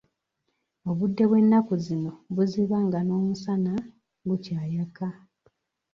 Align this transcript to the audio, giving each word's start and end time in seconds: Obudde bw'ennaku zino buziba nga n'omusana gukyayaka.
Obudde 0.89 1.23
bw'ennaku 1.29 1.73
zino 1.85 2.11
buziba 2.35 2.77
nga 2.85 2.99
n'omusana 3.03 3.73
gukyayaka. 4.27 5.07